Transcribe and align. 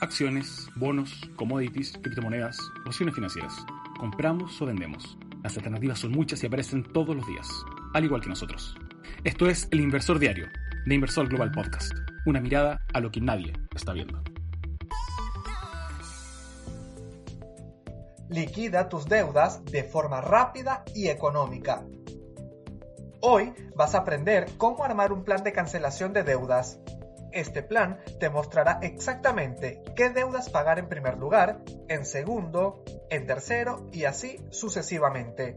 Acciones, 0.00 0.68
bonos, 0.74 1.12
commodities, 1.36 1.92
criptomonedas, 2.02 2.58
opciones 2.84 3.14
financieras. 3.14 3.54
Compramos 3.98 4.60
o 4.60 4.66
vendemos. 4.66 5.16
Las 5.42 5.56
alternativas 5.56 6.00
son 6.00 6.10
muchas 6.10 6.42
y 6.42 6.46
aparecen 6.46 6.82
todos 6.82 7.14
los 7.14 7.26
días, 7.26 7.48
al 7.94 8.04
igual 8.04 8.20
que 8.20 8.28
nosotros. 8.28 8.76
Esto 9.22 9.48
es 9.48 9.68
El 9.70 9.80
Inversor 9.80 10.18
Diario, 10.18 10.48
de 10.84 10.94
Inversor 10.94 11.28
Global 11.28 11.52
Podcast. 11.52 11.92
Una 12.26 12.40
mirada 12.40 12.84
a 12.92 13.00
lo 13.00 13.10
que 13.10 13.20
nadie 13.20 13.52
está 13.74 13.92
viendo. 13.92 14.20
Liquida 18.28 18.88
tus 18.88 19.06
deudas 19.06 19.64
de 19.64 19.84
forma 19.84 20.20
rápida 20.20 20.84
y 20.92 21.08
económica. 21.08 21.84
Hoy 23.20 23.52
vas 23.76 23.94
a 23.94 23.98
aprender 23.98 24.48
cómo 24.58 24.84
armar 24.84 25.12
un 25.12 25.22
plan 25.24 25.44
de 25.44 25.52
cancelación 25.52 26.12
de 26.12 26.24
deudas 26.24 26.80
este 27.34 27.62
plan 27.62 28.00
te 28.18 28.30
mostrará 28.30 28.78
exactamente 28.82 29.82
qué 29.94 30.10
deudas 30.10 30.48
pagar 30.50 30.78
en 30.78 30.88
primer 30.88 31.18
lugar, 31.18 31.60
en 31.88 32.06
segundo, 32.06 32.82
en 33.10 33.26
tercero 33.26 33.88
y 33.92 34.04
así 34.04 34.40
sucesivamente. 34.50 35.54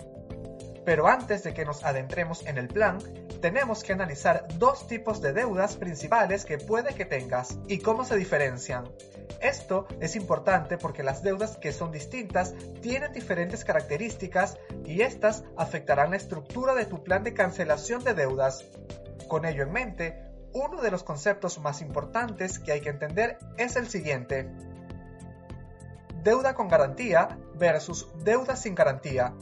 Pero 0.86 1.08
antes 1.08 1.44
de 1.44 1.53
que 1.53 1.66
nos 1.66 1.83
adentremos 1.83 2.45
en 2.45 2.58
el 2.58 2.70
plan, 2.70 3.00
tenemos 3.42 3.83
que 3.83 3.94
analizar 3.94 4.48
dos 4.58 4.88
tipos 4.88 5.22
de 5.22 5.33
deudas 5.33 5.75
principales 5.75 6.45
que 6.45 6.58
puede 6.58 6.95
que 6.95 7.05
tengas 7.05 7.58
y 7.67 7.80
cómo 7.80 8.05
se 8.05 8.16
diferencian. 8.16 8.86
Esto 9.42 9.86
es 10.00 10.16
importante 10.16 10.78
porque 10.78 11.03
las 11.03 11.22
deudas 11.22 11.58
que 11.58 11.72
son 11.72 11.92
distintas 11.92 12.55
tienen 12.81 13.11
diferentes 13.11 13.64
características 13.64 14.58
y 14.86 15.02
estas 15.02 15.44
afectarán 15.58 16.11
la 16.11 16.17
estructura 16.17 16.73
de 16.73 16.86
tu 16.86 17.03
plan 17.03 17.23
de 17.23 17.33
cancelación 17.33 18.03
de 18.03 18.14
deudas. 18.14 18.64
Con 19.28 19.45
ello 19.45 19.64
en 19.64 19.72
mente, 19.72 20.27
uno 20.53 20.81
de 20.81 20.92
los 20.92 21.03
conceptos 21.03 21.59
más 21.59 21.81
importantes 21.81 22.59
que 22.59 22.72
hay 22.72 22.81
que 22.81 22.90
entender 22.90 23.38
es 23.58 23.76
el 23.76 23.88
siguiente. 23.88 24.50
Deuda 26.23 26.56
con 26.56 26.67
garantía 26.67 27.38
versus 27.56 28.08
deuda 28.23 28.56
sin 28.56 28.76
garantía. 28.76 29.34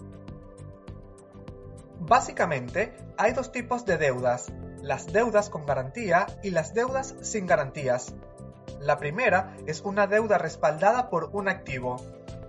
Básicamente, 2.00 2.94
hay 3.18 3.34
dos 3.34 3.52
tipos 3.52 3.86
de 3.86 3.98
deudas, 3.98 4.52
las 4.82 5.12
deudas 5.12 5.50
con 5.50 5.66
garantía 5.66 6.28
y 6.44 6.52
las 6.52 6.74
deudas 6.74 7.16
sin 7.22 7.48
garantías. 7.48 8.14
La 8.80 8.98
primera 8.98 9.56
es 9.66 9.82
una 9.82 10.06
deuda 10.06 10.38
respaldada 10.38 11.10
por 11.10 11.30
un 11.34 11.50
activo. 11.50 12.00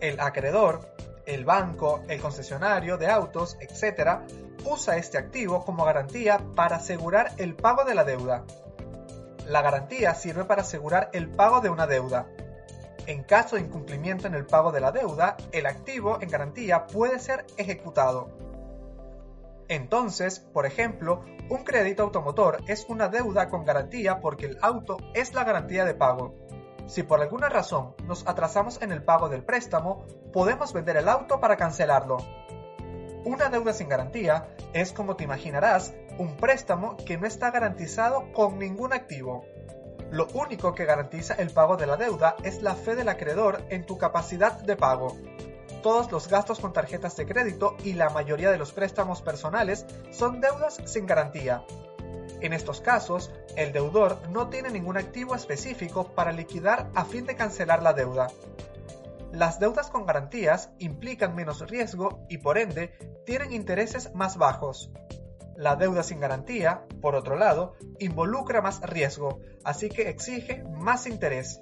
El 0.01 0.21
acreedor, 0.21 0.95
el 1.25 1.45
banco, 1.45 2.03
el 2.09 2.21
concesionario 2.21 2.99
de 2.99 3.07
autos, 3.07 3.57
etc., 3.61 4.21
usa 4.67 4.97
este 4.97 5.19
activo 5.19 5.65
como 5.65 5.85
garantía 5.85 6.41
para 6.55 6.77
asegurar 6.77 7.33
el 7.39 7.55
pago 7.55 7.85
de 7.85 7.95
la 7.95 8.05
deuda. 8.05 8.45
La 9.47 9.63
garantía 9.63 10.15
sirve 10.15 10.45
para 10.45 10.63
asegurar 10.63 11.11
el 11.13 11.31
pago 11.31 11.61
de 11.61 11.71
una 11.71 11.87
deuda. 11.87 12.27
En 13.07 13.23
caso 13.23 13.57
de 13.57 13.63
incumplimiento 13.63 14.27
en 14.27 14.35
el 14.35 14.47
pago 14.47 14.73
de 14.73 14.81
la 14.81 14.91
deuda, 14.91 15.37
el 15.53 15.67
activo 15.67 16.19
en 16.21 16.29
garantía 16.29 16.87
puede 16.87 17.21
ser 17.21 17.47
ejecutado. 17.57 18.29
Entonces, 19.69 20.41
por 20.41 20.67
ejemplo, 20.67 21.25
un 21.49 21.63
crédito 21.65 22.03
automotor 22.03 22.59
es 22.67 22.87
una 22.89 23.09
deuda 23.09 23.49
con 23.49 23.65
garantía 23.65 24.21
porque 24.21 24.47
el 24.47 24.59
auto 24.63 24.97
es 25.15 25.35
la 25.35 25.45
garantía 25.45 25.85
de 25.85 25.95
pago. 25.95 26.35
Si 26.87 27.03
por 27.03 27.21
alguna 27.21 27.49
razón 27.49 27.95
nos 28.05 28.27
atrasamos 28.27 28.81
en 28.83 28.93
el 28.93 29.03
pago 29.03 29.29
del 29.29 29.45
préstamo, 29.45 30.05
podemos 30.33 30.73
vender 30.73 30.97
el 30.97 31.09
auto 31.09 31.41
para 31.41 31.57
cancelarlo. 31.57 32.19
Una 33.27 33.49
deuda 33.49 33.73
sin 33.73 33.89
garantía 33.89 34.47
es, 34.73 34.93
como 34.93 35.17
te 35.17 35.25
imaginarás, 35.25 35.93
un 36.17 36.37
préstamo 36.37 36.97
que 36.97 37.19
no 37.19 37.27
está 37.27 37.51
garantizado 37.51 38.33
con 38.33 38.61
ningún 38.61 38.93
activo. 38.93 39.45
Lo 40.13 40.29
único 40.29 40.77
que 40.77 40.85
garantiza 40.85 41.35
el 41.35 41.51
pago 41.51 41.77
de 41.77 41.89
la 41.89 41.97
deuda 41.97 42.37
es 42.45 42.63
la 42.63 42.77
fe 42.77 42.95
del 42.95 43.09
acreedor 43.09 43.65
en 43.69 43.85
tu 43.85 43.99
capacidad 43.99 44.53
de 44.53 44.77
pago. 44.77 45.17
Todos 45.83 46.13
los 46.13 46.29
gastos 46.29 46.61
con 46.61 46.73
tarjetas 46.73 47.17
de 47.17 47.27
crédito 47.27 47.77
y 47.83 47.95
la 47.95 48.11
mayoría 48.11 48.53
de 48.53 48.59
los 48.59 48.73
préstamos 48.73 49.23
personales 49.23 49.87
son 50.13 50.41
deudas 50.41 50.81
sin 50.85 51.07
garantía. 51.07 51.65
En 52.41 52.53
estos 52.53 52.81
casos, 52.81 53.33
el 53.57 53.73
deudor 53.73 54.21
no 54.31 54.51
tiene 54.51 54.71
ningún 54.71 54.99
activo 54.99 55.35
específico 55.35 56.07
para 56.15 56.31
liquidar 56.31 56.91
a 56.95 57.05
fin 57.05 57.27
de 57.27 57.35
cancelar 57.35 57.83
la 57.83 57.93
deuda. 57.93 58.29
Las 59.33 59.59
deudas 59.59 59.91
con 59.91 60.07
garantías 60.07 60.71
implican 60.79 61.35
menos 61.35 61.69
riesgo 61.69 62.25
y 62.29 62.39
por 62.39 62.59
ende 62.59 62.93
tienen 63.25 63.53
intereses 63.53 64.15
más 64.15 64.37
bajos. 64.37 64.91
La 65.57 65.77
deuda 65.77 66.03
sin 66.03 66.21
garantía, 66.21 66.87
por 67.01 67.15
otro 67.15 67.37
lado, 67.37 67.75
involucra 67.99 68.61
más 68.61 68.81
riesgo, 68.83 69.41
así 69.65 69.89
que 69.89 70.09
exige 70.09 70.63
más 70.65 71.07
interés. 71.07 71.61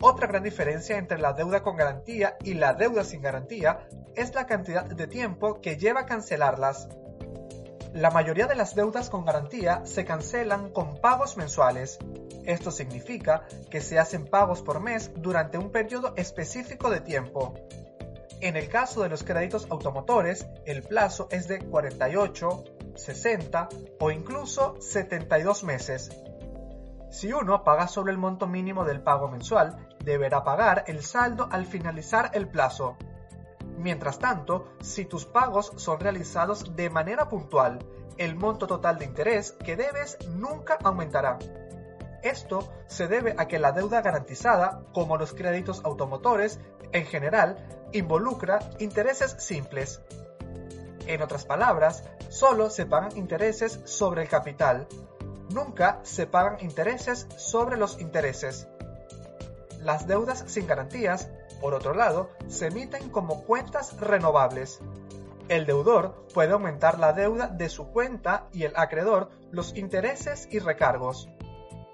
Otra 0.00 0.26
gran 0.26 0.42
diferencia 0.42 0.98
entre 0.98 1.18
la 1.18 1.32
deuda 1.32 1.62
con 1.62 1.76
garantía 1.76 2.36
y 2.42 2.54
la 2.54 2.74
deuda 2.74 3.02
sin 3.02 3.22
garantía 3.22 3.88
es 4.14 4.34
la 4.34 4.46
cantidad 4.46 4.84
de 4.84 5.06
tiempo 5.06 5.60
que 5.60 5.76
lleva 5.76 6.06
cancelarlas. 6.06 6.88
La 7.94 8.10
mayoría 8.10 8.46
de 8.46 8.56
las 8.56 8.74
deudas 8.74 9.08
con 9.08 9.24
garantía 9.24 9.86
se 9.86 10.04
cancelan 10.04 10.70
con 10.70 11.00
pagos 11.00 11.36
mensuales. 11.36 11.98
Esto 12.46 12.70
significa 12.70 13.44
que 13.70 13.80
se 13.80 13.98
hacen 13.98 14.24
pagos 14.26 14.62
por 14.62 14.80
mes 14.80 15.10
durante 15.16 15.58
un 15.58 15.70
periodo 15.70 16.14
específico 16.16 16.90
de 16.90 17.00
tiempo. 17.00 17.54
En 18.40 18.56
el 18.56 18.68
caso 18.68 19.02
de 19.02 19.08
los 19.08 19.24
créditos 19.24 19.66
automotores, 19.70 20.46
el 20.64 20.82
plazo 20.82 21.26
es 21.30 21.48
de 21.48 21.58
48, 21.58 22.64
60 22.94 23.68
o 23.98 24.10
incluso 24.10 24.76
72 24.80 25.64
meses. 25.64 26.10
Si 27.10 27.32
uno 27.32 27.64
paga 27.64 27.88
sobre 27.88 28.12
el 28.12 28.18
monto 28.18 28.46
mínimo 28.46 28.84
del 28.84 29.00
pago 29.00 29.28
mensual, 29.28 29.88
deberá 30.04 30.44
pagar 30.44 30.84
el 30.86 31.02
saldo 31.02 31.48
al 31.50 31.66
finalizar 31.66 32.30
el 32.34 32.46
plazo. 32.48 32.96
Mientras 33.78 34.18
tanto, 34.18 34.68
si 34.80 35.04
tus 35.04 35.24
pagos 35.24 35.72
son 35.76 35.98
realizados 35.98 36.76
de 36.76 36.90
manera 36.90 37.28
puntual, 37.28 37.78
el 38.18 38.36
monto 38.36 38.66
total 38.66 38.98
de 38.98 39.06
interés 39.06 39.52
que 39.52 39.76
debes 39.76 40.18
nunca 40.28 40.78
aumentará. 40.84 41.38
Esto 42.26 42.68
se 42.86 43.08
debe 43.08 43.34
a 43.38 43.48
que 43.48 43.58
la 43.58 43.72
deuda 43.72 44.02
garantizada, 44.02 44.82
como 44.92 45.16
los 45.16 45.32
créditos 45.32 45.84
automotores, 45.84 46.58
en 46.92 47.06
general, 47.06 47.56
involucra 47.92 48.58
intereses 48.78 49.36
simples. 49.38 50.00
En 51.06 51.22
otras 51.22 51.44
palabras, 51.44 52.04
solo 52.28 52.70
se 52.70 52.86
pagan 52.86 53.16
intereses 53.16 53.80
sobre 53.84 54.22
el 54.22 54.28
capital, 54.28 54.88
nunca 55.50 56.00
se 56.02 56.26
pagan 56.26 56.58
intereses 56.60 57.26
sobre 57.36 57.76
los 57.76 58.00
intereses. 58.00 58.66
Las 59.80 60.06
deudas 60.06 60.44
sin 60.48 60.66
garantías 60.66 61.28
por 61.60 61.74
otro 61.74 61.94
lado, 61.94 62.30
se 62.48 62.66
emiten 62.66 63.08
como 63.10 63.44
cuentas 63.44 63.98
renovables. 63.98 64.80
El 65.48 65.64
deudor 65.64 66.26
puede 66.34 66.52
aumentar 66.52 66.98
la 66.98 67.12
deuda 67.12 67.46
de 67.46 67.68
su 67.68 67.86
cuenta 67.88 68.48
y 68.52 68.64
el 68.64 68.72
acreedor 68.76 69.30
los 69.50 69.76
intereses 69.76 70.48
y 70.50 70.58
recargos. 70.58 71.28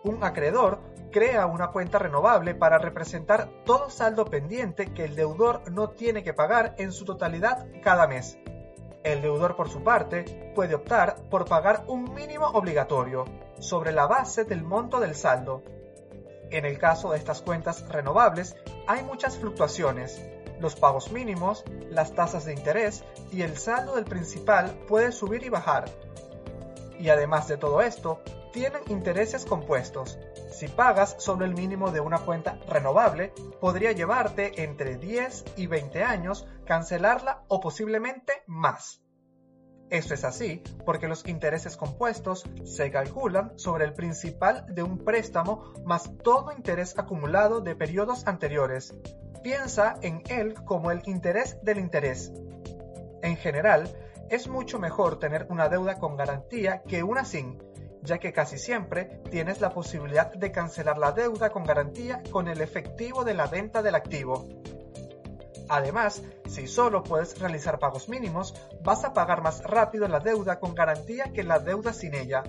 Un 0.05 0.25
acreedor 0.25 0.81
crea 1.11 1.47
una 1.47 1.69
cuenta 1.69 1.99
renovable 1.99 2.55
para 2.55 2.79
representar 2.79 3.49
todo 3.65 3.91
saldo 3.91 4.25
pendiente 4.25 4.93
que 4.93 5.05
el 5.05 5.15
deudor 5.15 5.71
no 5.71 5.91
tiene 5.91 6.23
que 6.23 6.35
pagar 6.35 6.75
en 6.79 6.93
su 6.93 7.05
totalidad 7.05 7.67
cada 7.83 8.07
mes. 8.07 8.39
El 9.05 9.21
deudor, 9.21 9.57
por 9.57 9.69
su 9.69 9.83
parte, 9.83 10.53
puede 10.55 10.75
optar 10.75 11.17
por 11.29 11.45
pagar 11.45 11.85
un 11.89 12.15
mínimo 12.15 12.47
obligatorio 12.47 13.25
sobre 13.59 13.93
la 13.93 14.07
base 14.07 14.45
del 14.45 14.63
monto 14.63 15.01
del 15.01 15.15
saldo, 15.15 15.63
en 16.53 16.67
el 16.67 16.79
caso 16.79 17.13
de 17.13 17.19
estas 17.19 17.41
cuentas 17.41 17.89
renovables, 17.89 18.57
hay 18.87 19.03
muchas 19.03 19.39
fluctuaciones. 19.39 20.21
Los 20.61 20.77
pagos 20.77 21.11
mínimos, 21.11 21.65
las 21.89 22.13
tasas 22.15 22.45
de 22.45 22.53
interés 22.53 23.05
y 23.33 23.41
el 23.41 23.57
saldo 23.57 23.97
del 23.97 24.05
principal 24.05 24.71
puede 24.87 25.13
subir 25.13 25.45
y 25.45 25.49
bajar. 25.49 25.87
Y 27.01 27.09
además 27.09 27.49
de 27.49 27.57
todo 27.57 27.81
esto, 27.81 28.21
tienen 28.53 28.83
intereses 28.89 29.45
compuestos. 29.45 30.19
Si 30.51 30.69
pagas 30.69 31.17
sobre 31.19 31.47
el 31.47 31.55
mínimo 31.55 31.91
de 31.91 32.01
una 32.01 32.19
cuenta 32.19 32.59
renovable, 32.69 33.33
podría 33.61 33.93
llevarte 33.93 34.63
entre 34.63 34.97
10 34.97 35.45
y 35.57 35.67
20 35.67 36.05
años 36.05 36.47
cancelarla 36.65 37.45
o 37.49 37.61
posiblemente 37.61 38.33
más. 38.47 39.03
Esto 39.91 40.15
es 40.15 40.25
así 40.25 40.63
porque 40.87 41.07
los 41.07 41.27
intereses 41.27 41.77
compuestos 41.77 42.45
se 42.65 42.91
calculan 42.91 43.59
sobre 43.59 43.85
el 43.85 43.93
principal 43.93 44.65
de 44.75 44.83
un 44.83 44.99
préstamo 44.99 45.75
más 45.85 46.11
todo 46.23 46.53
interés 46.53 46.99
acumulado 46.99 47.61
de 47.61 47.77
periodos 47.77 48.27
anteriores. 48.27 48.95
Piensa 49.43 49.97
en 50.01 50.23
él 50.31 50.55
como 50.65 50.91
el 50.93 51.03
interés 51.05 51.59
del 51.63 51.79
interés. 51.79 52.33
En 53.23 53.37
general, 53.37 53.87
es 54.31 54.49
mucho 54.49 54.79
mejor 54.79 55.19
tener 55.19 55.47
una 55.51 55.69
deuda 55.69 55.99
con 55.99 56.17
garantía 56.17 56.83
que 56.85 57.03
una 57.03 57.27
sin, 57.27 57.59
ya 58.03 58.19
que 58.19 58.33
casi 58.33 58.59
siempre 58.59 59.23
tienes 59.31 59.61
la 59.61 59.71
posibilidad 59.71 60.33
de 60.33 60.53
cancelar 60.53 60.99
la 60.99 61.13
deuda 61.13 61.51
con 61.51 61.65
garantía 61.65 62.23
con 62.31 62.49
el 62.49 62.61
efectivo 62.61 63.25
de 63.25 63.35
la 63.35 63.47
venta 63.47 63.83
del 63.83 63.95
activo. 63.95 64.49
Además, 65.69 66.23
si 66.47 66.67
solo 66.67 67.03
puedes 67.03 67.39
realizar 67.39 67.79
pagos 67.79 68.09
mínimos, 68.09 68.55
vas 68.83 69.05
a 69.05 69.15
pagar 69.15 69.43
más 69.43 69.63
rápido 69.63 70.07
la 70.09 70.21
deuda 70.21 70.59
con 70.59 70.75
garantía 70.75 71.33
que 71.33 71.45
la 71.45 71.61
deuda 71.61 71.93
sin 71.93 72.15
ella. 72.15 72.43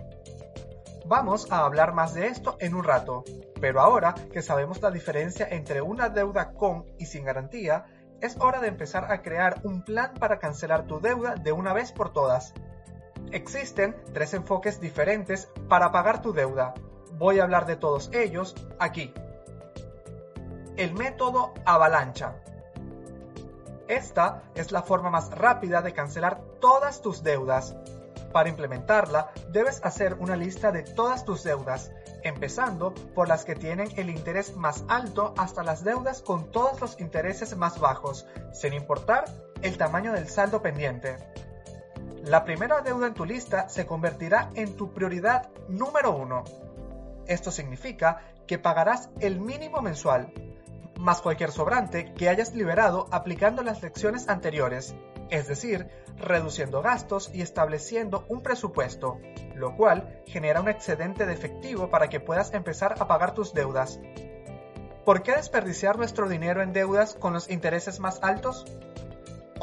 Vamos 1.06 1.52
a 1.52 1.66
hablar 1.66 1.94
más 1.94 2.14
de 2.14 2.28
esto 2.28 2.58
en 2.60 2.74
un 2.74 2.84
rato, 2.84 3.24
pero 3.62 3.82
ahora 3.82 4.16
que 4.32 4.42
sabemos 4.42 4.82
la 4.82 4.90
diferencia 4.90 5.48
entre 5.50 5.82
una 5.82 6.10
deuda 6.10 6.54
con 6.54 6.86
y 6.98 7.06
sin 7.06 7.26
garantía, 7.26 7.86
es 8.22 8.38
hora 8.40 8.62
de 8.62 8.70
empezar 8.70 9.12
a 9.12 9.22
crear 9.22 9.60
un 9.64 9.84
plan 9.84 10.14
para 10.14 10.40
cancelar 10.40 10.88
tu 10.88 11.02
deuda 11.02 11.36
de 11.36 11.52
una 11.52 11.74
vez 11.74 11.92
por 11.92 12.14
todas. 12.14 12.54
Existen 13.34 13.96
tres 14.14 14.36
enfoques 14.36 14.80
diferentes 14.80 15.50
para 15.68 15.92
pagar 15.92 16.22
tu 16.22 16.34
deuda. 16.34 16.76
Voy 17.18 17.40
a 17.40 17.44
hablar 17.44 17.66
de 17.66 17.76
todos 17.76 18.12
ellos 18.14 18.54
aquí. 18.78 19.12
El 20.78 20.94
método 20.94 21.52
avalancha. 21.66 22.36
Esta 23.88 24.44
es 24.54 24.72
la 24.72 24.84
forma 24.84 25.10
más 25.10 25.32
rápida 25.32 25.82
de 25.82 25.94
cancelar 25.94 26.42
todas 26.62 27.02
tus 27.02 27.24
deudas. 27.24 27.76
Para 28.32 28.50
implementarla, 28.50 29.32
debes 29.50 29.84
hacer 29.84 30.14
una 30.20 30.36
lista 30.36 30.72
de 30.72 30.84
todas 30.84 31.26
tus 31.26 31.44
deudas, 31.44 31.92
empezando 32.22 32.94
por 33.16 33.28
las 33.28 33.46
que 33.46 33.56
tienen 33.56 33.90
el 33.98 34.12
interés 34.12 34.56
más 34.56 34.84
alto 34.88 35.34
hasta 35.38 35.64
las 35.64 35.84
deudas 35.84 36.22
con 36.22 36.52
todos 36.52 36.80
los 36.82 37.00
intereses 37.00 37.58
más 37.58 37.80
bajos, 37.80 38.28
sin 38.52 38.74
importar 38.74 39.26
el 39.64 39.76
tamaño 39.76 40.14
del 40.14 40.30
saldo 40.30 40.62
pendiente. 40.62 41.33
La 42.24 42.46
primera 42.46 42.80
deuda 42.80 43.08
en 43.08 43.14
tu 43.14 43.26
lista 43.26 43.68
se 43.68 43.86
convertirá 43.86 44.50
en 44.56 44.78
tu 44.78 44.94
prioridad 44.94 45.50
número 45.68 46.16
uno. 46.16 46.46
Esto 47.28 47.52
significa 47.52 48.22
que 48.48 48.58
pagarás 48.58 49.10
el 49.20 49.42
mínimo 49.42 49.82
mensual, 49.82 50.32
más 50.98 51.20
cualquier 51.20 51.52
sobrante 51.52 52.14
que 52.14 52.30
hayas 52.30 52.54
liberado 52.54 53.08
aplicando 53.12 53.62
las 53.62 53.82
lecciones 53.82 54.30
anteriores, 54.30 54.96
es 55.30 55.50
decir, 55.50 55.90
reduciendo 56.18 56.82
gastos 56.82 57.30
y 57.34 57.42
estableciendo 57.42 58.24
un 58.30 58.42
presupuesto, 58.42 59.20
lo 59.54 59.76
cual 59.76 60.22
genera 60.26 60.62
un 60.62 60.70
excedente 60.70 61.26
de 61.26 61.34
efectivo 61.34 61.90
para 61.90 62.08
que 62.08 62.22
puedas 62.22 62.54
empezar 62.54 62.96
a 63.00 63.08
pagar 63.08 63.34
tus 63.34 63.54
deudas. 63.54 64.00
¿Por 65.04 65.24
qué 65.24 65.34
desperdiciar 65.34 65.98
nuestro 65.98 66.30
dinero 66.30 66.62
en 66.62 66.72
deudas 66.72 67.16
con 67.16 67.34
los 67.34 67.50
intereses 67.50 68.00
más 68.00 68.20
altos? 68.22 68.66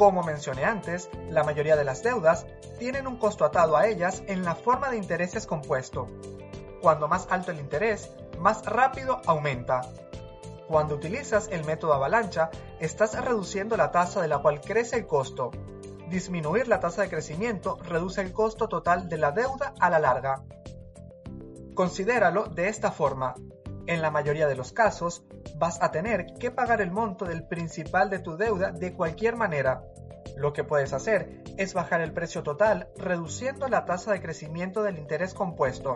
Como 0.01 0.23
mencioné 0.23 0.65
antes, 0.65 1.11
la 1.29 1.45
mayoría 1.45 1.77
de 1.77 1.85
las 1.85 2.03
deudas 2.03 2.47
tienen 2.79 3.07
un 3.07 3.19
costo 3.19 3.45
atado 3.45 3.77
a 3.77 3.87
ellas 3.87 4.23
en 4.29 4.47
la 4.47 4.55
forma 4.55 4.89
de 4.89 4.97
intereses 4.97 5.47
compuesto. 5.47 6.09
Cuando 6.81 7.07
más 7.07 7.27
alto 7.29 7.51
el 7.51 7.61
interés, 7.61 8.11
más 8.39 8.65
rápido 8.65 9.21
aumenta, 9.27 9.83
cuando 10.67 10.95
utilizas 10.95 11.49
el 11.53 11.67
método 11.67 11.93
avalancha, 11.93 12.49
estás 12.79 13.23
reduciendo 13.23 13.77
la 13.77 13.91
tasa 13.91 14.23
de 14.23 14.29
la 14.29 14.39
cual 14.39 14.63
crece 14.63 14.97
el 14.97 15.07
costo. 15.07 15.51
Disminuir 16.09 16.67
la 16.67 16.81
tasa 16.81 17.03
de 17.03 17.11
crecimiento 17.11 17.77
reduce 17.83 18.23
el 18.23 18.33
costo 18.33 18.69
total 18.69 19.11
de 19.11 19.19
la 19.19 19.33
deuda 19.33 19.75
a 19.81 19.91
la 19.91 19.99
larga. 19.99 20.41
Considéralo 21.75 22.45
de 22.45 22.69
esta 22.69 22.91
forma. 22.91 23.35
En 23.87 24.03
la 24.03 24.11
mayoría 24.11 24.47
de 24.47 24.57
los 24.57 24.73
casos, 24.73 25.25
vas 25.57 25.83
a 25.83 25.91
tener 25.91 26.27
que 26.39 26.51
pagar 26.51 26.81
el 26.81 26.91
monto 26.91 27.25
del 27.25 27.45
principal 27.45 28.11
de 28.11 28.19
tu 28.19 28.37
deuda 28.37 28.73
de 28.73 28.93
cualquier 28.93 29.37
manera. 29.37 29.83
Lo 30.37 30.53
que 30.53 30.65
puedes 30.65 30.93
hacer 30.93 31.43
es 31.57 31.75
bajar 31.75 32.01
el 32.01 32.13
precio 32.13 32.43
total 32.43 32.89
reduciendo 32.97 33.69
la 33.69 33.85
tasa 33.85 34.13
de 34.13 34.21
crecimiento 34.21 34.83
del 34.83 34.99
interés 34.99 35.35
compuesto. 35.35 35.95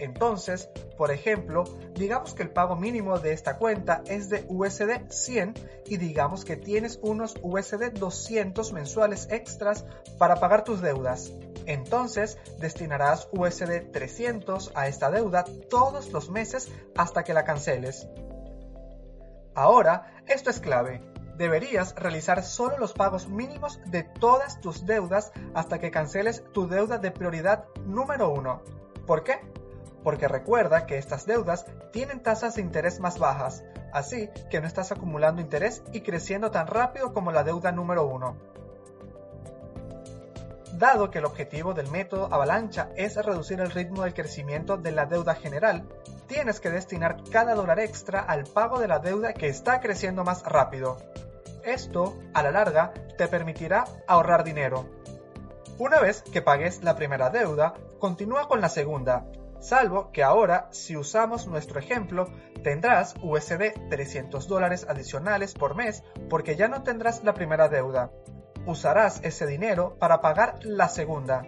Entonces, 0.00 0.70
por 0.96 1.10
ejemplo, 1.10 1.64
digamos 1.94 2.32
que 2.34 2.42
el 2.42 2.50
pago 2.50 2.74
mínimo 2.74 3.18
de 3.18 3.34
esta 3.34 3.58
cuenta 3.58 4.02
es 4.06 4.30
de 4.30 4.46
USD 4.48 5.10
100 5.10 5.54
y 5.86 5.98
digamos 5.98 6.46
que 6.46 6.56
tienes 6.56 6.98
unos 7.02 7.34
USD 7.42 7.92
200 7.92 8.72
mensuales 8.72 9.28
extras 9.30 9.84
para 10.18 10.36
pagar 10.36 10.64
tus 10.64 10.80
deudas. 10.80 11.30
Entonces, 11.66 12.38
destinarás 12.58 13.28
USD 13.32 13.92
300 13.92 14.72
a 14.74 14.88
esta 14.88 15.10
deuda 15.10 15.44
todos 15.68 16.10
los 16.12 16.30
meses 16.30 16.72
hasta 16.96 17.22
que 17.22 17.34
la 17.34 17.44
canceles. 17.44 18.08
Ahora, 19.54 20.22
esto 20.26 20.48
es 20.48 20.60
clave. 20.60 21.02
Deberías 21.36 21.94
realizar 21.94 22.42
solo 22.42 22.78
los 22.78 22.94
pagos 22.94 23.28
mínimos 23.28 23.78
de 23.86 24.02
todas 24.02 24.60
tus 24.62 24.86
deudas 24.86 25.32
hasta 25.54 25.78
que 25.78 25.90
canceles 25.90 26.42
tu 26.52 26.68
deuda 26.68 26.96
de 26.96 27.10
prioridad 27.10 27.66
número 27.84 28.30
1. 28.30 28.62
¿Por 29.06 29.24
qué? 29.24 29.40
Porque 30.02 30.28
recuerda 30.28 30.86
que 30.86 30.98
estas 30.98 31.26
deudas 31.26 31.66
tienen 31.92 32.22
tasas 32.22 32.56
de 32.56 32.62
interés 32.62 33.00
más 33.00 33.18
bajas, 33.18 33.64
así 33.92 34.30
que 34.50 34.60
no 34.60 34.66
estás 34.66 34.92
acumulando 34.92 35.40
interés 35.40 35.82
y 35.92 36.00
creciendo 36.00 36.50
tan 36.50 36.66
rápido 36.66 37.12
como 37.12 37.32
la 37.32 37.44
deuda 37.44 37.72
número 37.72 38.06
1. 38.06 38.36
Dado 40.74 41.10
que 41.10 41.18
el 41.18 41.24
objetivo 41.26 41.74
del 41.74 41.90
método 41.90 42.32
avalancha 42.32 42.90
es 42.96 43.16
reducir 43.16 43.60
el 43.60 43.70
ritmo 43.70 44.02
del 44.02 44.14
crecimiento 44.14 44.76
de 44.76 44.92
la 44.92 45.04
deuda 45.04 45.34
general, 45.34 45.86
tienes 46.26 46.60
que 46.60 46.70
destinar 46.70 47.18
cada 47.30 47.54
dólar 47.54 47.80
extra 47.80 48.20
al 48.20 48.44
pago 48.44 48.78
de 48.78 48.88
la 48.88 49.00
deuda 49.00 49.34
que 49.34 49.48
está 49.48 49.80
creciendo 49.80 50.24
más 50.24 50.42
rápido. 50.44 50.96
Esto, 51.64 52.16
a 52.32 52.42
la 52.42 52.50
larga, 52.50 52.94
te 53.18 53.28
permitirá 53.28 53.84
ahorrar 54.06 54.44
dinero. 54.44 54.86
Una 55.76 56.00
vez 56.00 56.22
que 56.22 56.40
pagues 56.40 56.82
la 56.82 56.94
primera 56.94 57.30
deuda, 57.30 57.74
continúa 57.98 58.48
con 58.48 58.60
la 58.60 58.68
segunda 58.68 59.26
Salvo 59.60 60.10
que 60.10 60.22
ahora, 60.22 60.68
si 60.70 60.96
usamos 60.96 61.46
nuestro 61.46 61.78
ejemplo, 61.78 62.32
tendrás 62.64 63.14
USD 63.22 63.88
300 63.90 64.48
dólares 64.48 64.86
adicionales 64.88 65.52
por 65.52 65.74
mes 65.74 66.02
porque 66.30 66.56
ya 66.56 66.66
no 66.66 66.82
tendrás 66.82 67.22
la 67.24 67.34
primera 67.34 67.68
deuda. 67.68 68.10
Usarás 68.66 69.20
ese 69.22 69.46
dinero 69.46 69.96
para 69.98 70.22
pagar 70.22 70.58
la 70.62 70.88
segunda. 70.88 71.42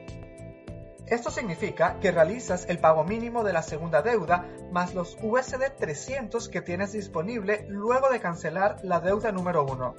Esto 1.07 1.31
significa 1.31 1.99
que 2.01 2.13
realizas 2.13 2.67
el 2.69 2.79
pago 2.79 3.05
mínimo 3.05 3.45
de 3.45 3.53
la 3.55 3.63
segunda 3.63 4.03
deuda 4.03 4.47
más 4.71 4.95
los 4.95 5.17
USD 5.23 5.73
300 5.79 6.49
que 6.51 6.61
tienes 6.61 6.93
disponible 6.93 7.65
luego 7.69 8.11
de 8.11 8.21
cancelar 8.21 8.77
la 8.83 9.01
deuda 9.01 9.33
número 9.33 9.65
1. 9.65 9.95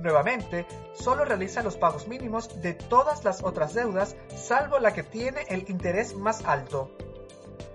Nuevamente, 0.00 0.66
solo 0.92 1.24
realiza 1.24 1.62
los 1.62 1.78
pagos 1.78 2.08
mínimos 2.08 2.60
de 2.60 2.74
todas 2.74 3.24
las 3.24 3.42
otras 3.42 3.72
deudas 3.72 4.16
salvo 4.36 4.78
la 4.78 4.92
que 4.92 5.02
tiene 5.02 5.40
el 5.48 5.68
interés 5.70 6.14
más 6.14 6.44
alto. 6.44 6.94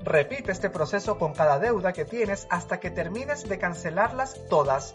Repite 0.04 0.52
este 0.52 0.70
proceso 0.70 1.18
con 1.18 1.34
cada 1.34 1.60
deuda 1.60 1.94
que 1.94 2.06
tienes 2.06 2.48
hasta 2.50 2.80
que 2.80 2.90
termines 2.90 3.48
de 3.48 3.60
cancelarlas 3.60 4.40
todas. 4.50 4.94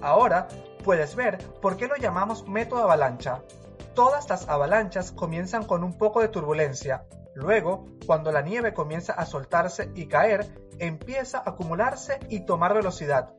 Ahora 0.00 0.48
puedes 0.84 1.14
ver 1.16 1.38
por 1.60 1.76
qué 1.76 1.86
lo 1.86 1.96
llamamos 1.96 2.46
método 2.46 2.82
avalancha. 2.82 3.42
Todas 3.94 4.28
las 4.28 4.48
avalanchas 4.48 5.12
comienzan 5.12 5.64
con 5.64 5.84
un 5.84 5.96
poco 5.96 6.20
de 6.20 6.28
turbulencia. 6.28 7.04
Luego, 7.34 7.86
cuando 8.06 8.32
la 8.32 8.42
nieve 8.42 8.74
comienza 8.74 9.12
a 9.12 9.26
soltarse 9.26 9.90
y 9.94 10.06
caer, 10.06 10.52
empieza 10.78 11.38
a 11.38 11.50
acumularse 11.50 12.18
y 12.28 12.40
tomar 12.44 12.74
velocidad. 12.74 13.34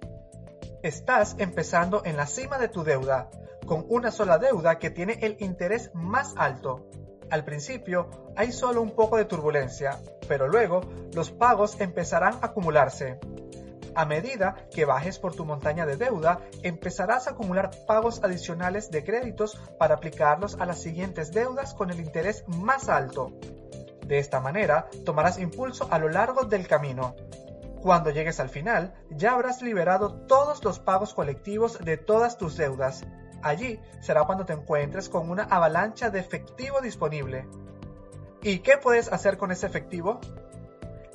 Estás 0.81 1.35
empezando 1.39 2.03
en 2.05 2.17
la 2.17 2.25
cima 2.25 2.57
de 2.57 2.67
tu 2.67 2.83
deuda, 2.83 3.29
con 3.65 3.85
una 3.89 4.11
sola 4.11 4.37
deuda 4.37 4.79
que 4.79 4.89
tiene 4.89 5.19
el 5.21 5.37
interés 5.39 5.91
más 5.93 6.33
alto. 6.37 6.87
Al 7.29 7.43
principio 7.43 8.09
hay 8.35 8.51
solo 8.51 8.81
un 8.81 8.91
poco 8.91 9.17
de 9.17 9.25
turbulencia, 9.25 9.99
pero 10.27 10.47
luego 10.47 10.81
los 11.13 11.31
pagos 11.31 11.79
empezarán 11.81 12.35
a 12.35 12.47
acumularse. 12.47 13.19
A 13.95 14.05
medida 14.05 14.67
que 14.73 14.85
bajes 14.85 15.19
por 15.19 15.35
tu 15.35 15.45
montaña 15.45 15.85
de 15.85 15.95
deuda, 15.95 16.41
empezarás 16.63 17.27
a 17.27 17.31
acumular 17.31 17.71
pagos 17.87 18.23
adicionales 18.23 18.91
de 18.91 19.03
créditos 19.03 19.57
para 19.79 19.95
aplicarlos 19.95 20.59
a 20.59 20.65
las 20.65 20.81
siguientes 20.81 21.31
deudas 21.31 21.73
con 21.73 21.89
el 21.91 21.99
interés 21.99 22.43
más 22.47 22.89
alto. 22.89 23.31
De 24.05 24.19
esta 24.19 24.41
manera, 24.41 24.89
tomarás 25.05 25.39
impulso 25.39 25.87
a 25.89 25.97
lo 25.97 26.09
largo 26.09 26.43
del 26.43 26.67
camino. 26.67 27.15
Cuando 27.81 28.09
llegues 28.09 28.39
al 28.39 28.49
final, 28.49 28.93
ya 29.09 29.33
habrás 29.33 29.61
liberado 29.61 30.13
todos 30.27 30.63
los 30.63 30.79
pagos 30.79 31.13
colectivos 31.13 31.79
de 31.79 31.97
todas 31.97 32.37
tus 32.37 32.57
deudas, 32.57 33.05
Allí 33.45 33.79
será 34.01 34.23
cuando 34.23 34.43
te 34.43 34.53
encuentres 34.53 35.07
con 35.07 35.29
una 35.29 35.43
avalancha 35.43 36.09
de 36.09 36.19
efectivo 36.19 36.81
disponible. 36.81 37.45
¿Y 38.41 38.57
qué 38.59 38.77
puedes 38.77 39.13
hacer 39.13 39.37
con 39.37 39.51
ese 39.51 39.67
efectivo? 39.67 40.19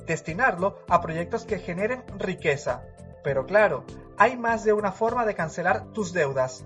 Destinarlo 0.05 0.79
a 0.87 1.01
proyectos 1.01 1.43
que 1.43 1.59
generen 1.59 2.05
riqueza. 2.17 2.83
Pero 3.21 3.45
claro, 3.45 3.83
hay 4.17 4.37
más 4.37 4.63
de 4.63 4.71
una 4.71 4.93
forma 4.93 5.25
de 5.25 5.35
cancelar 5.35 5.91
tus 5.91 6.13
deudas. 6.13 6.63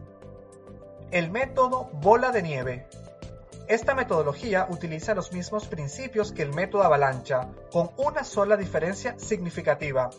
El 1.09 1.31
método 1.31 1.89
bola 1.93 2.29
de 2.29 2.43
nieve. 2.43 2.87
Esta 3.67 3.95
metodología 3.95 4.67
utiliza 4.69 5.15
los 5.15 5.33
mismos 5.33 5.65
principios 5.67 6.31
que 6.31 6.43
el 6.43 6.53
método 6.53 6.83
avalancha, 6.83 7.49
con 7.71 7.89
una 7.97 8.23
sola 8.23 8.55
diferencia 8.55 9.17
significativa. 9.17 10.11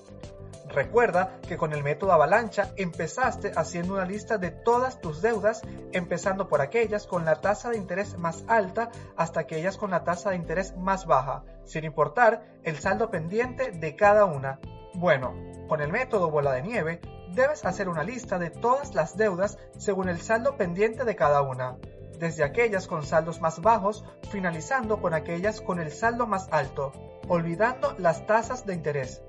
Recuerda 0.76 1.40
que 1.48 1.56
con 1.56 1.72
el 1.72 1.82
método 1.82 2.12
avalancha 2.12 2.74
empezaste 2.76 3.50
haciendo 3.56 3.94
una 3.94 4.04
lista 4.04 4.36
de 4.36 4.50
todas 4.50 5.00
tus 5.00 5.22
deudas, 5.22 5.62
empezando 5.92 6.48
por 6.48 6.60
aquellas 6.60 7.06
con 7.06 7.24
la 7.24 7.40
tasa 7.40 7.70
de 7.70 7.78
interés 7.78 8.18
más 8.18 8.44
alta 8.46 8.90
hasta 9.16 9.40
aquellas 9.40 9.78
con 9.78 9.90
la 9.90 10.04
tasa 10.04 10.28
de 10.28 10.36
interés 10.36 10.76
más 10.76 11.06
baja, 11.06 11.44
sin 11.64 11.84
importar 11.84 12.44
el 12.62 12.76
saldo 12.76 13.10
pendiente 13.10 13.70
de 13.70 13.96
cada 13.96 14.26
una. 14.26 14.60
Bueno, 14.92 15.34
con 15.66 15.80
el 15.80 15.90
método 15.90 16.30
bola 16.30 16.52
de 16.52 16.60
nieve, 16.60 17.00
debes 17.32 17.64
hacer 17.64 17.88
una 17.88 18.04
lista 18.04 18.38
de 18.38 18.50
todas 18.50 18.94
las 18.94 19.16
deudas 19.16 19.56
según 19.78 20.10
el 20.10 20.20
saldo 20.20 20.58
pendiente 20.58 21.06
de 21.06 21.16
cada 21.16 21.40
una, 21.40 21.78
desde 22.18 22.44
aquellas 22.44 22.86
con 22.86 23.02
saldos 23.02 23.40
más 23.40 23.62
bajos, 23.62 24.04
finalizando 24.30 25.00
con 25.00 25.14
aquellas 25.14 25.62
con 25.62 25.80
el 25.80 25.90
saldo 25.90 26.26
más 26.26 26.48
alto, 26.50 26.92
olvidando 27.28 27.94
las 27.96 28.26
tasas 28.26 28.66
de 28.66 28.74
interés. 28.74 29.22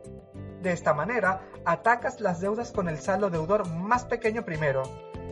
De 0.61 0.71
esta 0.71 0.93
manera, 0.93 1.41
atacas 1.65 2.19
las 2.19 2.41
deudas 2.41 2.71
con 2.71 2.89
el 2.89 2.97
saldo 2.99 3.29
deudor 3.29 3.67
más 3.69 4.05
pequeño 4.05 4.43
primero. 4.43 4.83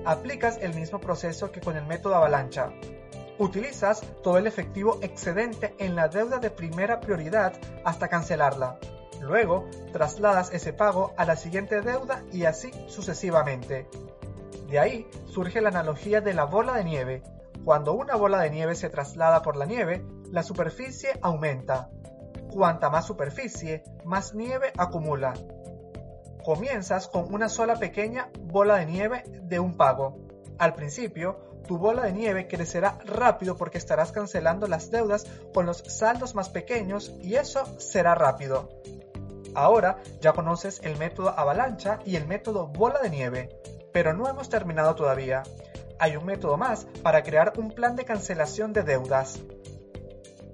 Aplicas 0.05 0.57
el 0.61 0.75
mismo 0.75 0.99
proceso 0.99 1.51
que 1.51 1.61
con 1.61 1.75
el 1.75 1.85
método 1.85 2.15
avalancha. 2.15 2.69
Utilizas 3.39 4.01
todo 4.23 4.37
el 4.37 4.47
efectivo 4.47 4.99
excedente 5.01 5.75
en 5.79 5.95
la 5.95 6.07
deuda 6.07 6.37
de 6.37 6.51
primera 6.51 7.01
prioridad 7.01 7.53
hasta 7.83 8.07
cancelarla. 8.07 8.77
Luego, 9.21 9.67
trasladas 9.91 10.53
ese 10.53 10.73
pago 10.73 11.13
a 11.17 11.25
la 11.25 11.35
siguiente 11.35 11.81
deuda 11.81 12.23
y 12.31 12.45
así 12.45 12.71
sucesivamente. 12.87 13.87
De 14.69 14.79
ahí 14.79 15.07
surge 15.25 15.61
la 15.61 15.69
analogía 15.69 16.21
de 16.21 16.33
la 16.33 16.45
bola 16.45 16.75
de 16.75 16.83
nieve. 16.83 17.23
Cuando 17.63 17.93
una 17.93 18.15
bola 18.15 18.39
de 18.39 18.51
nieve 18.51 18.75
se 18.75 18.89
traslada 18.89 19.41
por 19.41 19.55
la 19.55 19.65
nieve, 19.65 20.05
la 20.31 20.43
superficie 20.43 21.17
aumenta, 21.21 21.89
Cuanta 22.55 22.89
más 22.89 23.05
superficie, 23.05 23.83
más 24.05 24.33
nieve 24.33 24.71
acumula. 24.77 25.33
Comienzas 26.45 27.09
con 27.09 27.33
una 27.33 27.49
sola 27.49 27.75
pequeña 27.75 28.29
bola 28.43 28.77
de 28.77 28.85
nieve 28.85 29.25
de 29.41 29.59
un 29.59 29.75
pago. 29.75 30.19
Al 30.57 30.73
principio, 30.73 31.37
tu 31.67 31.77
bola 31.77 32.03
de 32.03 32.13
nieve 32.13 32.47
crecerá 32.47 32.97
rápido 33.03 33.57
porque 33.57 33.77
estarás 33.77 34.13
cancelando 34.13 34.67
las 34.67 34.89
deudas 34.89 35.27
con 35.53 35.65
los 35.65 35.79
saldos 35.79 36.33
más 36.33 36.47
pequeños 36.47 37.11
y 37.21 37.35
eso 37.35 37.65
será 37.77 38.15
rápido. 38.15 38.69
Ahora 39.53 39.97
ya 40.21 40.31
conoces 40.31 40.79
el 40.81 40.97
método 40.97 41.37
avalancha 41.37 41.99
y 42.05 42.15
el 42.15 42.25
método 42.25 42.67
bola 42.67 43.01
de 43.01 43.09
nieve, 43.09 43.49
pero 43.91 44.13
no 44.13 44.29
hemos 44.29 44.47
terminado 44.47 44.95
todavía. 44.95 45.43
Hay 45.99 46.15
un 46.15 46.25
método 46.25 46.55
más 46.55 46.85
para 47.03 47.21
crear 47.21 47.51
un 47.57 47.71
plan 47.71 47.97
de 47.97 48.05
cancelación 48.05 48.71
de 48.71 48.83
deudas. 48.83 49.41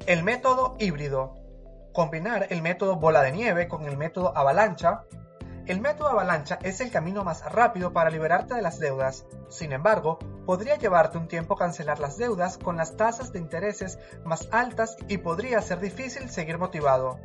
El 0.07 0.23
método 0.23 0.77
híbrido 0.79 1.40
combinar 1.93 2.47
el 2.49 2.61
método 2.61 2.95
bola 2.95 3.21
de 3.21 3.31
nieve 3.31 3.67
con 3.67 3.85
el 3.85 3.97
método 3.97 4.35
avalancha. 4.35 5.03
El 5.65 5.79
método 5.79 6.09
avalancha 6.09 6.57
es 6.63 6.81
el 6.81 6.91
camino 6.91 7.23
más 7.23 7.49
rápido 7.51 7.93
para 7.93 8.09
liberarte 8.09 8.55
de 8.55 8.61
las 8.61 8.79
deudas. 8.79 9.25
Sin 9.49 9.71
embargo, 9.71 10.17
podría 10.45 10.75
llevarte 10.75 11.17
un 11.17 11.27
tiempo 11.27 11.55
cancelar 11.55 11.99
las 11.99 12.17
deudas 12.17 12.57
con 12.57 12.77
las 12.77 12.97
tasas 12.97 13.31
de 13.31 13.39
intereses 13.39 13.99
más 14.25 14.47
altas 14.51 14.97
y 15.07 15.17
podría 15.17 15.61
ser 15.61 15.79
difícil 15.79 16.29
seguir 16.29 16.57
motivado. 16.57 17.19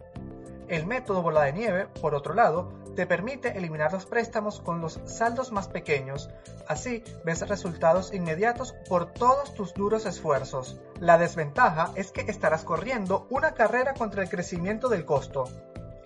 El 0.69 0.87
método 0.87 1.23
bola 1.23 1.43
de 1.43 1.53
nieve, 1.53 1.87
por 2.01 2.15
otro 2.15 2.35
lado, 2.35 2.73
te 2.97 3.07
permite 3.07 3.57
eliminar 3.57 3.93
los 3.93 4.07
préstamos 4.07 4.61
con 4.61 4.81
los 4.81 5.01
saldos 5.05 5.53
más 5.53 5.69
pequeños. 5.69 6.29
Así 6.67 7.05
ves 7.25 7.49
resultados 7.49 8.13
inmediatos 8.13 8.75
por 8.89 9.13
todos 9.13 9.55
tus 9.55 9.73
duros 9.75 10.07
esfuerzos. 10.07 10.81
La 10.99 11.19
desventaja 11.19 11.93
es 11.95 12.11
que 12.11 12.23
estarás 12.23 12.65
corriendo 12.65 13.29
una 13.31 13.53
carrera 13.53 13.95
contra 13.95 14.23
el 14.23 14.29
crecimiento 14.29 14.89
del 14.89 15.05
costo. 15.05 15.45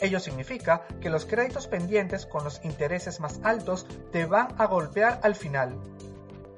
Ello 0.00 0.20
significa 0.20 0.82
que 1.00 1.11
los 1.11 1.25
créditos 1.25 1.66
pendientes 1.66 2.26
con 2.26 2.44
los 2.44 2.62
intereses 2.64 3.20
más 3.20 3.40
altos 3.42 3.87
te 4.12 4.26
van 4.26 4.49
a 4.59 4.66
golpear 4.66 5.20
al 5.23 5.35
final. 5.35 5.78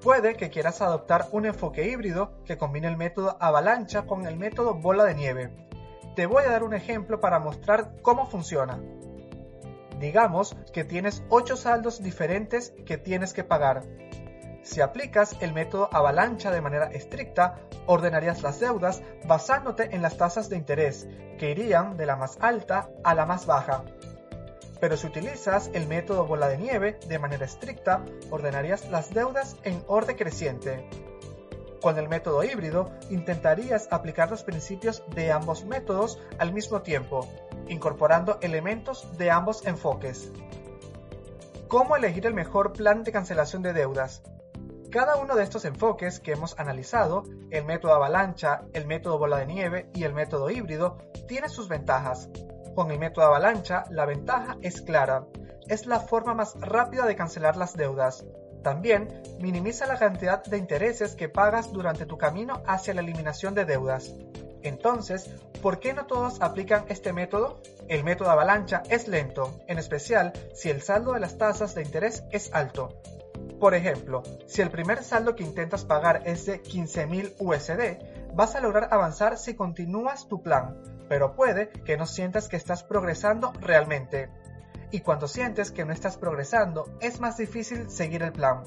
Puede 0.00 0.34
que 0.34 0.50
quieras 0.50 0.80
adoptar 0.80 1.28
un 1.30 1.46
enfoque 1.46 1.88
híbrido 1.88 2.32
que 2.44 2.58
combine 2.58 2.88
el 2.88 2.96
método 2.96 3.36
avalancha 3.38 4.02
con 4.06 4.26
el 4.26 4.36
método 4.36 4.74
bola 4.74 5.04
de 5.04 5.14
nieve 5.14 5.62
te 6.14 6.26
voy 6.26 6.44
a 6.44 6.50
dar 6.50 6.62
un 6.62 6.74
ejemplo 6.74 7.20
para 7.20 7.38
mostrar 7.38 7.94
cómo 8.02 8.26
funciona. 8.26 8.78
Digamos 10.02 10.56
que 10.72 10.82
tienes 10.82 11.22
8 11.28 11.56
saldos 11.56 12.02
diferentes 12.02 12.74
que 12.86 12.98
tienes 12.98 13.32
que 13.32 13.44
pagar. 13.44 13.84
Si 14.64 14.80
aplicas 14.80 15.36
el 15.40 15.52
método 15.52 15.88
avalancha 15.92 16.50
de 16.50 16.60
manera 16.60 16.86
estricta, 16.86 17.60
ordenarías 17.86 18.42
las 18.42 18.58
deudas 18.58 19.00
basándote 19.28 19.94
en 19.94 20.02
las 20.02 20.16
tasas 20.16 20.48
de 20.48 20.56
interés, 20.56 21.06
que 21.38 21.52
irían 21.52 21.96
de 21.96 22.06
la 22.06 22.16
más 22.16 22.36
alta 22.40 22.90
a 23.04 23.14
la 23.14 23.26
más 23.26 23.46
baja. 23.46 23.84
Pero 24.80 24.96
si 24.96 25.06
utilizas 25.06 25.70
el 25.72 25.86
método 25.86 26.26
bola 26.26 26.48
de 26.48 26.58
nieve 26.58 26.98
de 27.06 27.20
manera 27.20 27.44
estricta, 27.44 28.04
ordenarías 28.28 28.90
las 28.90 29.14
deudas 29.14 29.54
en 29.62 29.84
orden 29.86 30.16
creciente. 30.16 30.84
Con 31.82 31.98
el 31.98 32.08
método 32.08 32.44
híbrido, 32.44 32.92
intentarías 33.10 33.88
aplicar 33.90 34.30
los 34.30 34.44
principios 34.44 35.02
de 35.16 35.32
ambos 35.32 35.64
métodos 35.64 36.20
al 36.38 36.52
mismo 36.52 36.82
tiempo, 36.82 37.28
incorporando 37.66 38.38
elementos 38.40 39.18
de 39.18 39.32
ambos 39.32 39.66
enfoques. 39.66 40.30
¿Cómo 41.66 41.96
elegir 41.96 42.24
el 42.26 42.34
mejor 42.34 42.72
plan 42.72 43.02
de 43.02 43.10
cancelación 43.10 43.62
de 43.62 43.72
deudas? 43.72 44.22
Cada 44.92 45.16
uno 45.16 45.34
de 45.34 45.42
estos 45.42 45.64
enfoques 45.64 46.20
que 46.20 46.32
hemos 46.32 46.56
analizado, 46.56 47.24
el 47.50 47.64
método 47.64 47.94
avalancha, 47.94 48.62
el 48.74 48.86
método 48.86 49.18
bola 49.18 49.38
de 49.38 49.46
nieve 49.46 49.90
y 49.92 50.04
el 50.04 50.12
método 50.12 50.50
híbrido, 50.50 50.98
tiene 51.26 51.48
sus 51.48 51.66
ventajas. 51.66 52.28
Con 52.76 52.92
el 52.92 53.00
método 53.00 53.24
avalancha, 53.24 53.86
la 53.90 54.06
ventaja 54.06 54.56
es 54.62 54.82
clara. 54.82 55.26
Es 55.66 55.86
la 55.86 55.98
forma 55.98 56.34
más 56.34 56.54
rápida 56.60 57.06
de 57.06 57.16
cancelar 57.16 57.56
las 57.56 57.74
deudas. 57.74 58.24
También 58.62 59.22
minimiza 59.40 59.86
la 59.86 59.98
cantidad 59.98 60.44
de 60.44 60.58
intereses 60.58 61.14
que 61.14 61.28
pagas 61.28 61.72
durante 61.72 62.06
tu 62.06 62.16
camino 62.16 62.62
hacia 62.66 62.94
la 62.94 63.00
eliminación 63.00 63.54
de 63.54 63.64
deudas. 63.64 64.14
Entonces, 64.62 65.28
¿por 65.60 65.80
qué 65.80 65.92
no 65.92 66.06
todos 66.06 66.40
aplican 66.40 66.84
este 66.88 67.12
método? 67.12 67.60
El 67.88 68.04
método 68.04 68.30
avalancha 68.30 68.82
es 68.88 69.08
lento, 69.08 69.60
en 69.66 69.78
especial 69.78 70.32
si 70.54 70.70
el 70.70 70.82
saldo 70.82 71.12
de 71.12 71.20
las 71.20 71.36
tasas 71.36 71.74
de 71.74 71.82
interés 71.82 72.24
es 72.30 72.54
alto. 72.54 73.00
Por 73.58 73.74
ejemplo, 73.74 74.22
si 74.46 74.62
el 74.62 74.70
primer 74.70 75.02
saldo 75.02 75.34
que 75.34 75.42
intentas 75.42 75.84
pagar 75.84 76.22
es 76.26 76.46
de 76.46 76.62
15.000 76.62 77.34
USD, 77.38 78.34
vas 78.34 78.54
a 78.54 78.60
lograr 78.60 78.88
avanzar 78.92 79.36
si 79.36 79.54
continúas 79.54 80.28
tu 80.28 80.42
plan, 80.42 80.80
pero 81.08 81.34
puede 81.34 81.68
que 81.68 81.96
no 81.96 82.06
sientas 82.06 82.48
que 82.48 82.56
estás 82.56 82.84
progresando 82.84 83.52
realmente 83.60 84.30
y 84.92 85.00
cuando 85.00 85.26
sientes 85.26 85.72
que 85.72 85.84
no 85.84 85.92
estás 85.92 86.16
progresando 86.18 86.88
es 87.00 87.18
más 87.18 87.38
difícil 87.38 87.90
seguir 87.90 88.22
el 88.22 88.32
plan. 88.32 88.62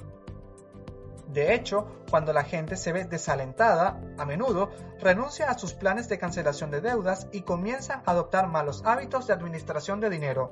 De 1.27 1.53
hecho, 1.53 1.88
cuando 2.10 2.34
la 2.34 2.44
gente 2.44 2.75
se 2.77 2.91
ve 2.91 3.05
desalentada, 3.05 4.00
a 4.17 4.25
menudo 4.25 4.72
renuncia 5.00 5.50
a 5.50 5.58
sus 5.58 5.74
planes 5.74 6.10
de 6.10 6.17
cancelación 6.17 6.72
de 6.72 6.82
deudas 6.82 7.27
y 7.32 7.41
comienza 7.41 8.01
a 8.05 8.12
adoptar 8.12 8.48
malos 8.48 8.82
hábitos 8.86 9.27
de 9.27 9.34
administración 9.34 10.00
de 10.00 10.10
dinero. 10.10 10.51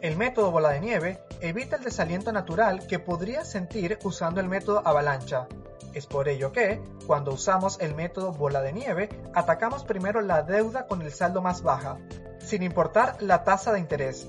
El 0.00 0.16
método 0.16 0.50
bola 0.50 0.70
de 0.70 0.80
nieve 0.80 1.22
evita 1.40 1.76
el 1.76 1.84
desaliento 1.84 2.30
natural 2.32 2.86
que 2.86 2.98
podrías 2.98 3.48
sentir 3.48 3.98
usando 4.04 4.40
el 4.40 4.48
método 4.48 4.82
avalancha. 4.84 5.48
Es 5.94 6.06
por 6.06 6.28
ello 6.28 6.52
que, 6.52 6.82
cuando 7.06 7.32
usamos 7.32 7.80
el 7.80 7.94
método 7.94 8.32
bola 8.32 8.60
de 8.60 8.72
nieve, 8.72 9.08
atacamos 9.34 9.84
primero 9.84 10.20
la 10.20 10.42
deuda 10.42 10.86
con 10.86 11.02
el 11.02 11.12
saldo 11.12 11.40
más 11.40 11.62
baja, 11.62 11.98
sin 12.38 12.62
importar 12.62 13.22
la 13.22 13.44
tasa 13.44 13.72
de 13.72 13.80
interés, 13.80 14.28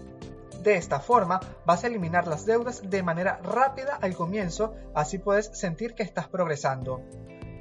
de 0.64 0.76
esta 0.76 1.00
forma 1.00 1.40
vas 1.66 1.84
a 1.84 1.88
eliminar 1.88 2.28
las 2.28 2.46
deudas 2.46 2.82
de 2.90 3.04
manera 3.04 3.40
rápida 3.44 3.98
al 4.02 4.16
comienzo, 4.16 4.76
así 4.94 5.18
puedes 5.18 5.48
sentir 5.48 5.96
que 5.96 6.04
estás 6.04 6.28
progresando. 6.28 7.02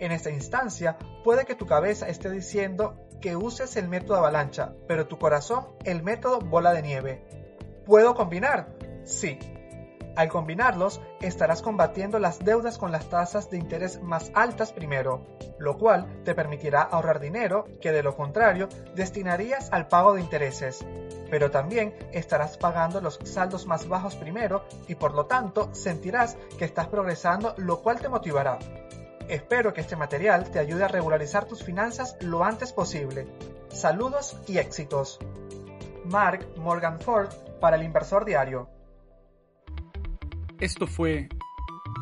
En 0.00 0.12
esta 0.12 0.30
instancia 0.30 0.96
puede 1.24 1.44
que 1.44 1.54
tu 1.54 1.66
cabeza 1.66 2.08
esté 2.08 2.30
diciendo 2.30 2.96
que 3.20 3.36
uses 3.36 3.76
el 3.76 3.88
método 3.88 4.18
avalancha, 4.18 4.74
pero 4.86 5.06
tu 5.06 5.18
corazón 5.18 5.66
el 5.84 6.02
método 6.02 6.40
bola 6.40 6.72
de 6.72 6.82
nieve. 6.82 7.24
¿Puedo 7.84 8.14
combinar? 8.14 8.68
Sí, 9.04 9.38
al 10.18 10.28
combinarlos, 10.28 11.00
estarás 11.20 11.62
combatiendo 11.62 12.18
las 12.18 12.40
deudas 12.40 12.76
con 12.76 12.90
las 12.90 13.08
tasas 13.08 13.50
de 13.50 13.56
interés 13.56 14.02
más 14.02 14.32
altas 14.34 14.72
primero, 14.72 15.24
lo 15.60 15.78
cual 15.78 16.24
te 16.24 16.34
permitirá 16.34 16.82
ahorrar 16.82 17.20
dinero 17.20 17.66
que 17.80 17.92
de 17.92 18.02
lo 18.02 18.16
contrario 18.16 18.68
destinarías 18.96 19.68
al 19.70 19.86
pago 19.86 20.14
de 20.14 20.20
intereses. 20.20 20.84
Pero 21.30 21.50
también 21.50 21.94
estarás 22.12 22.56
pagando 22.56 23.00
los 23.00 23.18
saldos 23.24 23.66
más 23.66 23.88
bajos 23.88 24.16
primero 24.16 24.64
y 24.86 24.94
por 24.94 25.14
lo 25.14 25.26
tanto 25.26 25.74
sentirás 25.74 26.36
que 26.58 26.64
estás 26.64 26.88
progresando, 26.88 27.54
lo 27.58 27.82
cual 27.82 28.00
te 28.00 28.08
motivará. 28.08 28.58
Espero 29.28 29.74
que 29.74 29.82
este 29.82 29.96
material 29.96 30.50
te 30.50 30.58
ayude 30.58 30.84
a 30.84 30.88
regularizar 30.88 31.44
tus 31.44 31.62
finanzas 31.62 32.16
lo 32.20 32.44
antes 32.44 32.72
posible. 32.72 33.26
Saludos 33.68 34.38
y 34.46 34.56
éxitos. 34.58 35.18
Mark 36.06 36.46
Morgan 36.56 36.98
Ford 36.98 37.28
para 37.60 37.76
el 37.76 37.82
Inversor 37.82 38.24
Diario. 38.24 38.70
Esto 40.58 40.86
fue 40.86 41.28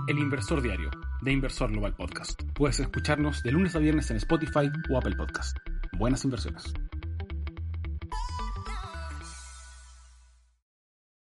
El 0.09 0.19
Inversor 0.19 0.63
Diario 0.63 0.91
de 1.23 1.33
Inversor 1.33 1.73
Global 1.73 1.95
Podcast. 1.95 2.41
Puedes 2.55 2.79
escucharnos 2.79 3.43
de 3.43 3.51
lunes 3.51 3.75
a 3.75 3.81
viernes 3.81 4.11
en 4.11 4.19
Spotify 4.19 4.71
o 4.89 4.97
Apple 4.97 5.17
Podcast. 5.17 5.57
Buenas 5.99 6.25
inversiones. 6.25 6.73